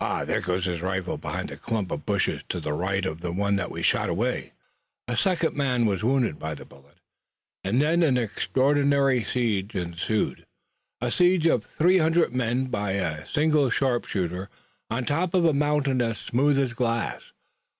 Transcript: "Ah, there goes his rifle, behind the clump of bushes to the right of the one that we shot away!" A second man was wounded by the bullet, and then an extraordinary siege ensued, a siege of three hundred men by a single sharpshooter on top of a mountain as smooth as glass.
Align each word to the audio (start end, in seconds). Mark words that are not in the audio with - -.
"Ah, 0.00 0.24
there 0.24 0.40
goes 0.40 0.64
his 0.64 0.80
rifle, 0.82 1.16
behind 1.16 1.48
the 1.48 1.56
clump 1.56 1.92
of 1.92 2.04
bushes 2.04 2.42
to 2.48 2.58
the 2.58 2.72
right 2.72 3.06
of 3.06 3.20
the 3.20 3.30
one 3.30 3.54
that 3.54 3.70
we 3.70 3.82
shot 3.84 4.08
away!" 4.08 4.52
A 5.06 5.16
second 5.16 5.54
man 5.54 5.86
was 5.86 6.02
wounded 6.02 6.40
by 6.40 6.56
the 6.56 6.64
bullet, 6.64 6.96
and 7.62 7.80
then 7.80 8.02
an 8.02 8.18
extraordinary 8.18 9.22
siege 9.22 9.76
ensued, 9.76 10.44
a 11.00 11.08
siege 11.12 11.46
of 11.46 11.64
three 11.66 11.98
hundred 11.98 12.34
men 12.34 12.64
by 12.64 12.94
a 12.94 13.24
single 13.28 13.70
sharpshooter 13.70 14.50
on 14.90 15.04
top 15.04 15.34
of 15.34 15.44
a 15.44 15.52
mountain 15.52 16.02
as 16.02 16.18
smooth 16.18 16.58
as 16.58 16.72
glass. 16.72 17.22